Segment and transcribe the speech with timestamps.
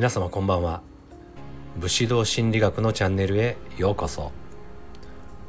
[0.00, 0.80] 皆様こんばんは。
[1.76, 4.32] 武士道心理学のチャンネルへようこそ。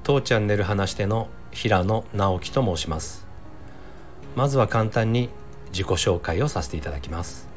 [0.04, 3.26] 当チャンネル話し手の平野直樹と申します。
[4.36, 5.29] まずは簡単に
[5.72, 7.47] 自己紹介をさせていただきます。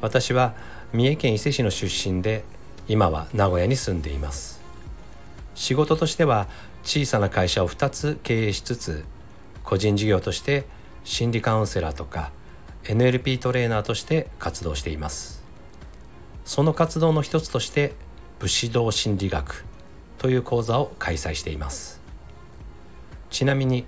[0.00, 0.54] 私は
[0.94, 2.44] 三重県伊勢市の出身で
[2.88, 4.62] 今は名古屋に住んでいます。
[5.54, 6.48] 仕事としては
[6.84, 9.04] 小さな会社を2つ経営しつつ
[9.62, 10.64] 個人事業として
[11.04, 12.32] 心理カウンセラーとか
[12.84, 15.44] NLP トレーナーとして活動しています。
[16.56, 17.92] その活動の一つとして
[18.38, 19.66] 武士道心理学
[20.16, 22.00] という講座を開催しています。
[23.28, 23.84] ちなみに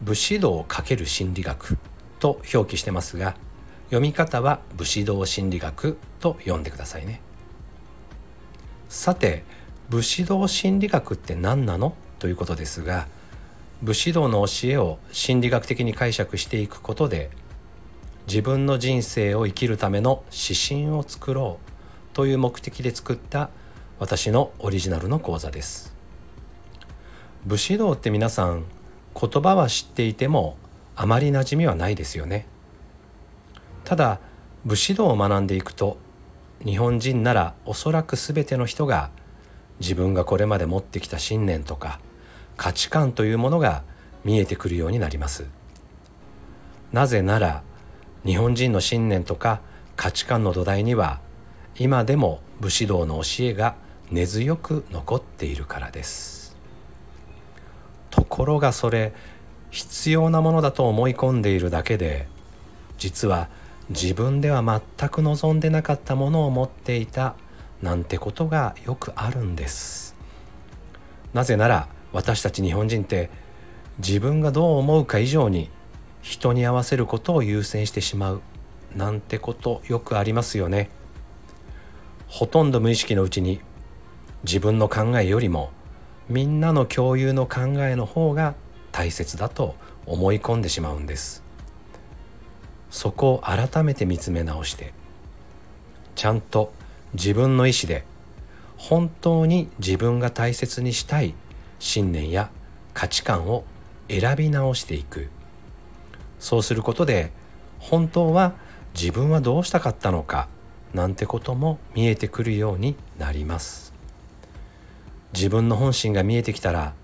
[0.00, 1.76] 武士道×心理学
[2.18, 3.36] と表記してますが
[3.88, 7.20] 読み方は武士道心理学と読んでくださいね。
[8.88, 9.44] さて
[9.90, 13.08] 武士道心理学って何なのということですが
[13.82, 17.28] 武士道の教えを心理学的に解釈していくことで
[18.26, 21.75] 自分の人生を生きるための指針を作ろう
[22.16, 23.50] という目的で作った
[23.98, 25.94] 私のオリジナルの講座です。
[27.44, 28.64] 武士道って皆さん
[29.14, 30.56] 言葉は知っていても
[30.94, 32.46] あまり馴染みはないですよね。
[33.84, 34.18] ただ
[34.64, 35.98] 武士道を学んでいくと
[36.64, 39.10] 日本人ならおそらく全ての人が
[39.78, 42.00] 自分がこれまで持ってきた信念とか
[42.56, 43.82] 価値観というものが
[44.24, 45.44] 見えてくるようになります。
[46.94, 47.62] なぜなら
[48.24, 49.60] 日本人の信念とか
[49.96, 51.20] 価値観の土台には
[51.78, 53.76] 今でも武士道の教えが
[54.10, 56.56] 根強く残っているからです。
[58.10, 59.12] ところがそれ
[59.70, 62.28] 必要なものだと思い込んでいるだけで
[62.96, 63.48] 実は
[63.90, 67.34] 自分では全く望んでなかったものを持っていた
[67.82, 70.16] なんてことがよくあるんです。
[71.34, 73.28] なぜなら私たち日本人って
[73.98, 75.70] 自分がどう思うか以上に
[76.22, 78.40] 人に合わせることを優先してしまう
[78.96, 80.88] なんてことよくありますよね。
[82.36, 83.62] ほとんど無意識のうちに
[84.44, 85.70] 自分の考えよりも
[86.28, 88.54] みんなの共有の考えの方が
[88.92, 89.74] 大切だと
[90.04, 91.42] 思い込んでしまうんです。
[92.90, 94.92] そこを改めて見つめ直して
[96.14, 96.74] ちゃんと
[97.14, 98.04] 自分の意思で
[98.76, 101.32] 本当に自分が大切にしたい
[101.78, 102.50] 信念や
[102.92, 103.64] 価値観を
[104.10, 105.30] 選び直していく。
[106.38, 107.32] そうすることで
[107.78, 108.52] 本当は
[108.92, 110.54] 自分はどうしたかったのか
[110.94, 113.92] なんてことも見えてくるようになります。
[115.32, 116.94] 自分の本心が見えてきたら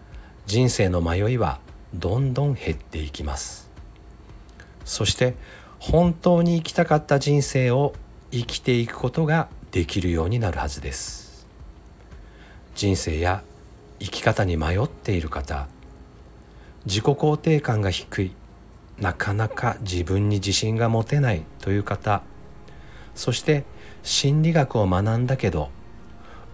[0.47, 1.61] 人生の迷いは
[1.95, 3.71] どんどん減っていきます。
[4.85, 5.35] そして
[5.79, 7.95] 本当に生きたかった人生を
[8.31, 11.47] 生きていくことができるようになるはずです。
[12.75, 13.43] 人生や
[14.01, 15.69] 生き方に迷っている方
[16.87, 18.33] 自己肯定感が低い
[18.99, 22.23] なかなか自分に自信が持てないという方
[23.15, 23.65] そして
[24.03, 25.71] 心理学を学んだけど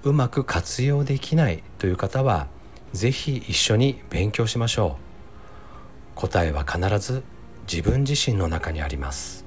[0.03, 2.47] うまく活用できないという方は
[2.93, 5.09] 是非一緒に勉強しましょう。
[6.15, 7.23] 答えは必ず
[7.71, 9.45] 自分自身の中にあります。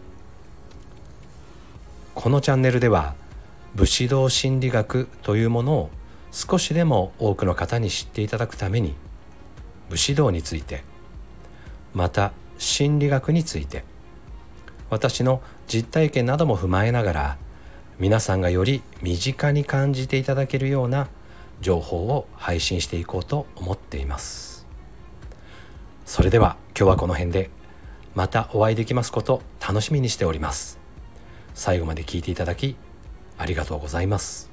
[2.13, 3.15] このチャンネルでは
[3.75, 5.89] 武士道心理学というものを
[6.31, 8.95] 少しでも多くの方に知っていただくために
[9.89, 10.83] 武士道について
[11.93, 13.83] また心理学について
[14.89, 17.37] 私の実体験なども踏まえながら
[18.01, 21.07] 皆さんがより身近に感じていただけるような
[21.61, 24.65] 情報を配信していこうと思っています。
[26.07, 27.51] それでは今日はこの辺で
[28.15, 30.79] またお会いできますこと楽しみにしております。
[31.53, 32.75] 最後まで聞いていただき
[33.37, 34.50] ありがとうございます。